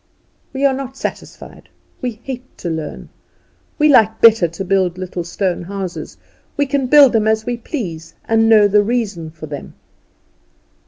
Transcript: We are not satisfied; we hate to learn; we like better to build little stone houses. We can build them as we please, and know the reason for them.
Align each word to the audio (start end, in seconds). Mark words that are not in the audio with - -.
We 0.51 0.65
are 0.65 0.73
not 0.73 0.97
satisfied; 0.97 1.69
we 2.01 2.19
hate 2.23 2.57
to 2.57 2.71
learn; 2.71 3.09
we 3.77 3.87
like 3.87 4.19
better 4.19 4.47
to 4.47 4.65
build 4.65 4.97
little 4.97 5.23
stone 5.23 5.61
houses. 5.61 6.17
We 6.57 6.65
can 6.65 6.87
build 6.87 7.13
them 7.13 7.27
as 7.27 7.45
we 7.45 7.55
please, 7.57 8.15
and 8.25 8.49
know 8.49 8.67
the 8.67 8.81
reason 8.81 9.29
for 9.29 9.45
them. 9.45 9.75